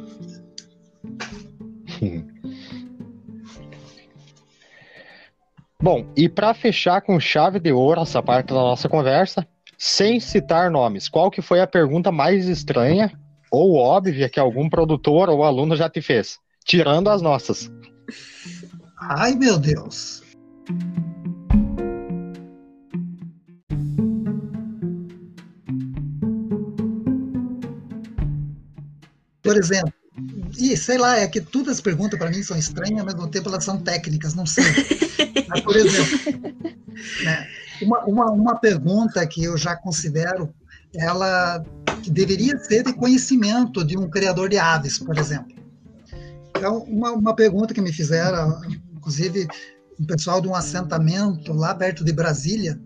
[5.83, 9.47] Bom, e para fechar com chave de ouro essa parte da nossa conversa,
[9.79, 13.11] sem citar nomes, qual que foi a pergunta mais estranha
[13.51, 17.71] ou óbvia que algum produtor ou aluno já te fez, tirando as nossas.
[19.01, 20.23] Ai, meu Deus.
[29.43, 29.93] Por exemplo,
[30.59, 33.49] e sei lá, é que todas as perguntas para mim são estranhas, ao mesmo tempo
[33.49, 34.65] elas são técnicas, não sei.
[35.49, 36.53] Mas, por exemplo,
[37.25, 37.49] né,
[37.83, 40.53] uma, uma, uma pergunta que eu já considero
[40.95, 41.65] ela
[42.03, 45.57] que deveria ser de conhecimento de um criador de aves, por exemplo.
[46.57, 48.61] Então, uma, uma pergunta que me fizeram,
[49.01, 49.49] inclusive,
[49.99, 52.79] um pessoal de um assentamento lá perto de Brasília,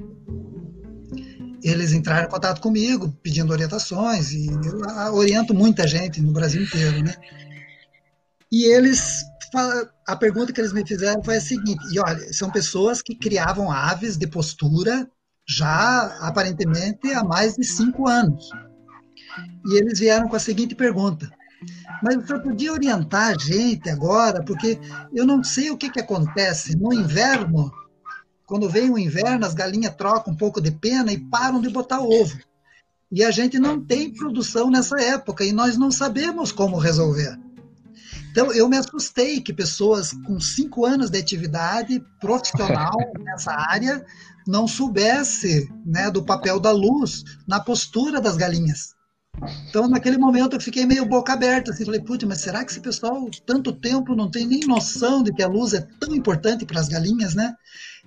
[1.63, 7.03] eles entraram em contato comigo, pedindo orientações, e eu oriento muita gente no Brasil inteiro,
[7.03, 7.15] né?
[8.53, 9.25] E eles,
[10.07, 13.71] a pergunta que eles me fizeram foi a seguinte, e olha, são pessoas que criavam
[13.71, 15.11] aves de postura
[15.47, 18.49] já aparentemente há mais de cinco anos.
[19.67, 21.29] E eles vieram com a seguinte pergunta:
[22.03, 24.79] Mas o senhor podia orientar a gente agora, porque
[25.13, 27.73] eu não sei o que, que acontece no inverno.
[28.47, 32.01] Quando vem o inverno, as galinhas trocam um pouco de pena e param de botar
[32.01, 32.39] ovo.
[33.11, 37.39] E a gente não tem produção nessa época e nós não sabemos como resolver.
[38.31, 42.91] Então, eu me assustei que pessoas com cinco anos de atividade profissional
[43.23, 44.05] nessa área
[44.47, 48.94] não soubesse né, do papel da luz na postura das galinhas.
[49.69, 52.81] Então, naquele momento, eu fiquei meio boca aberta, assim, falei, putz, mas será que esse
[52.81, 56.81] pessoal, tanto tempo, não tem nem noção de que a luz é tão importante para
[56.81, 57.55] as galinhas, né?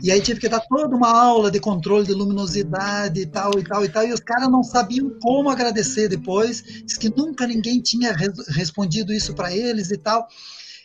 [0.02, 3.64] E aí tive que dar toda uma aula de controle de luminosidade e tal, e
[3.64, 7.82] tal, e tal, e os caras não sabiam como agradecer depois, diz que nunca ninguém
[7.82, 8.16] tinha
[8.50, 10.28] respondido isso para eles e tal.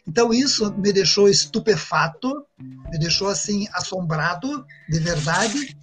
[0.06, 5.76] Então isso me deixou estupefato, me deixou assim assombrado, de verdade,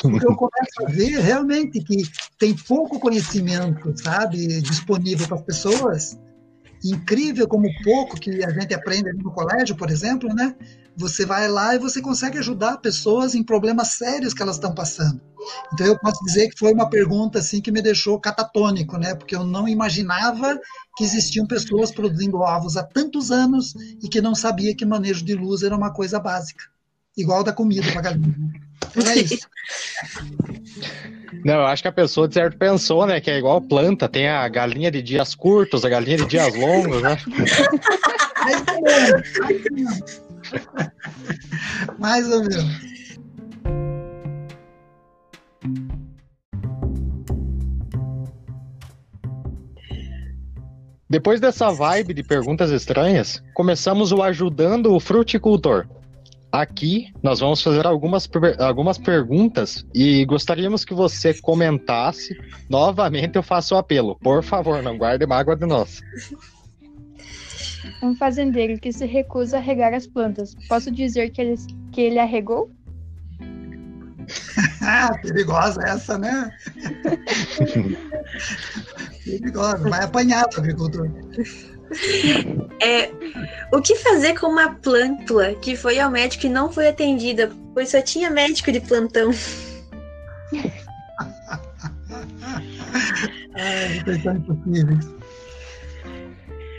[0.00, 2.02] porque eu começo a ver realmente que
[2.38, 6.18] tem pouco conhecimento, sabe, disponível para as pessoas.
[6.84, 10.54] Incrível como pouco que a gente aprende no colégio, por exemplo, né?
[10.96, 15.20] Você vai lá e você consegue ajudar pessoas em problemas sérios que elas estão passando.
[15.72, 19.14] Então eu posso dizer que foi uma pergunta assim que me deixou catatônico, né?
[19.14, 20.58] Porque eu não imaginava
[20.96, 25.34] que existiam pessoas produzindo ovos há tantos anos e que não sabia que manejo de
[25.34, 26.64] luz era uma coisa básica,
[27.16, 28.34] igual da comida para galinha.
[28.90, 29.48] Então é isso.
[31.44, 34.28] Não, eu acho que a pessoa de certo pensou, né, que é igual planta, tem
[34.28, 37.18] a galinha de dias curtos, a galinha de dias longos, né?
[41.98, 42.92] Mais ou menos.
[51.08, 55.86] Depois dessa vibe de perguntas estranhas, começamos o Ajudando o Fruticultor.
[56.52, 58.28] Aqui nós vamos fazer algumas,
[58.58, 62.38] algumas perguntas e gostaríamos que você comentasse.
[62.68, 64.16] Novamente eu faço o apelo.
[64.16, 66.02] Por favor, não guarde mágoa de nós.
[68.02, 70.54] Um fazendeiro que se recusa a regar as plantas.
[70.68, 71.54] Posso dizer que ele,
[71.90, 72.70] que ele arregou?
[75.22, 76.50] Perigosa essa, né?
[79.24, 81.08] Perigosa, vai apanhar o agricultor.
[82.80, 83.10] É,
[83.72, 87.90] o que fazer com uma plântula que foi ao médico e não foi atendida, pois
[87.90, 89.30] só tinha médico de plantão?
[93.54, 94.02] Ai.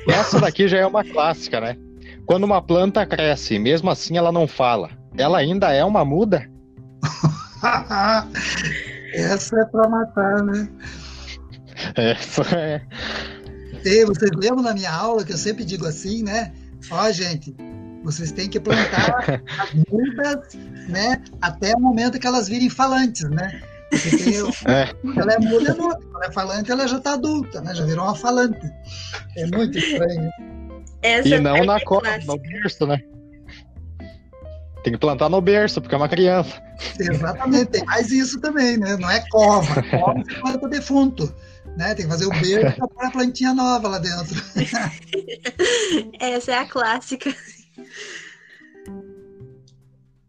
[0.07, 1.77] Essa daqui já é uma clássica, né?
[2.25, 6.49] Quando uma planta cresce, mesmo assim ela não fala, ela ainda é uma muda?
[9.13, 10.67] Essa é para matar, né?
[11.95, 12.81] Essa é.
[13.83, 16.53] Vocês lembram na minha aula que eu sempre digo assim, né?
[16.89, 17.55] Ó, gente,
[18.03, 20.53] vocês têm que plantar as mudas,
[20.87, 21.21] né?
[21.41, 23.61] Até o momento que elas virem falantes, né?
[24.67, 25.19] é.
[25.19, 27.75] Ela é muda, ela é falante, ela já está adulta, né?
[27.75, 28.71] Já virou uma falante.
[29.37, 30.31] É muito estranho.
[31.01, 32.99] Essa e não na cova, no berço, né?
[34.83, 36.61] Tem que plantar no berço, porque é uma criança.
[36.99, 38.97] Exatamente, tem mais isso também, né?
[38.97, 39.81] Não é cova.
[39.91, 41.33] Cova você planta defunto.
[41.77, 41.95] Né?
[41.95, 44.35] Tem que fazer o berço para pôr a plantinha nova lá dentro.
[46.19, 47.33] Essa é a clássica.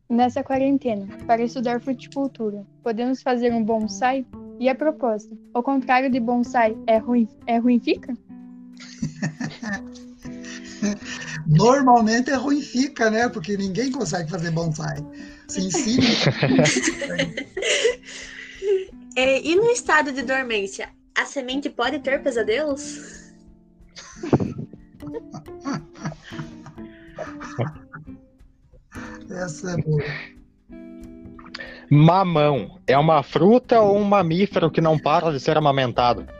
[0.09, 4.25] Nessa quarentena, para estudar fruticultura, podemos fazer um bonsai?
[4.61, 5.35] E a proposta?
[5.53, 8.15] O contrário de bonsai é ruim, é ruim fica?
[11.47, 13.29] Normalmente é ruim fica, né?
[13.29, 14.97] Porque ninguém consegue fazer bonsai.
[15.49, 16.07] Se ensina.
[19.17, 23.33] é, e no estado de dormência, a semente pode ter pesadelos?
[29.31, 30.03] Essa é boa.
[31.91, 36.27] Mamão é uma fruta ou um mamífero que não para de ser amamentado?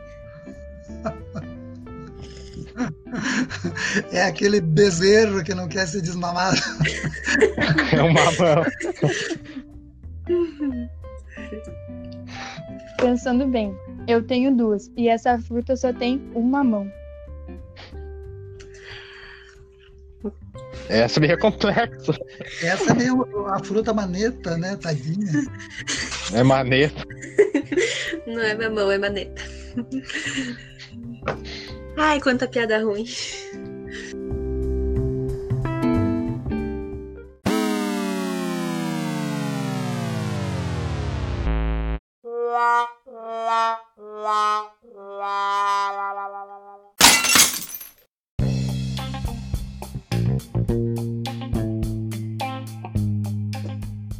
[4.11, 6.57] É aquele bezerro que não quer ser desmamado.
[7.93, 8.65] É um mamão.
[12.97, 13.73] Pensando bem,
[14.07, 16.91] eu tenho duas e essa fruta só tem uma mão.
[20.89, 22.13] Essa meio complexo.
[22.61, 24.75] Essa é meio a fruta maneta, né?
[24.75, 25.31] Tadinha.
[26.33, 27.03] É maneta.
[28.27, 29.41] Não é mamão, é maneta.
[31.97, 33.05] Ai, quanta piada ruim.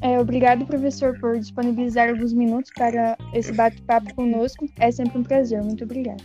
[0.01, 4.67] É, obrigado, professor, por disponibilizar alguns minutos para esse bate-papo conosco.
[4.79, 5.61] É sempre um prazer.
[5.61, 6.23] Muito obrigada.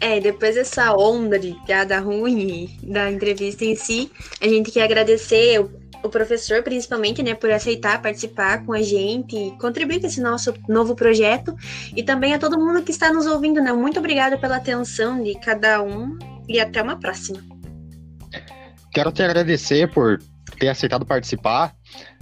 [0.00, 5.64] É, depois dessa onda de piada ruim da entrevista em si, a gente quer agradecer
[6.02, 10.52] o professor, principalmente, né, por aceitar participar com a gente e contribuir com esse nosso
[10.68, 11.54] novo projeto.
[11.96, 13.72] E também a todo mundo que está nos ouvindo, né?
[13.72, 17.40] Muito obrigada pela atenção de cada um e até uma próxima.
[18.92, 20.20] Quero te agradecer por
[20.58, 21.74] ter aceitado participar.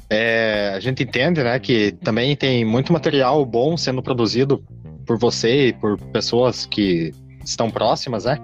[0.09, 4.63] É, a gente entende, né, que também tem muito material bom sendo produzido
[5.07, 7.13] por você e por pessoas que
[7.45, 8.39] estão próximas, né?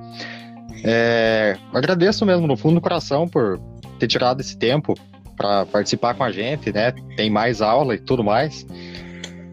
[0.85, 3.59] É, agradeço mesmo, no fundo do coração, por
[3.99, 4.95] ter tirado esse tempo
[5.37, 6.93] para participar com a gente, né?
[7.17, 8.67] Tem mais aula e tudo mais.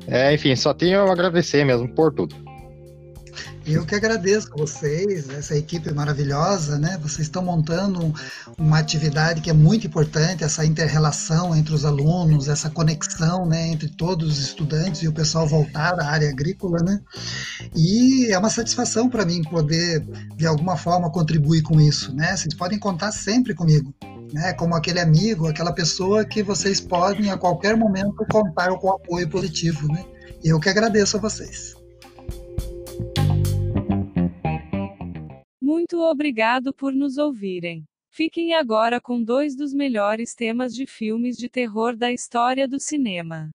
[0.07, 2.43] É, enfim, só tenho a agradecer mesmo por tudo.
[3.65, 6.97] Eu que agradeço a vocês, essa equipe maravilhosa, né?
[7.01, 8.13] Vocês estão montando
[8.57, 13.87] uma atividade que é muito importante, essa inter-relação entre os alunos, essa conexão, né, entre
[13.87, 16.99] todos os estudantes e o pessoal voltar à área agrícola, né?
[17.73, 20.05] E é uma satisfação para mim poder
[20.35, 22.35] de alguma forma contribuir com isso, né?
[22.35, 23.93] Vocês podem contar sempre comigo.
[24.33, 29.29] Né, como aquele amigo, aquela pessoa que vocês podem a qualquer momento contar com apoio
[29.29, 29.87] positivo.
[29.87, 30.03] Né?
[30.43, 31.75] Eu que agradeço a vocês.
[35.61, 37.83] Muito obrigado por nos ouvirem.
[38.09, 43.51] Fiquem agora com dois dos melhores temas de filmes de terror da história do cinema.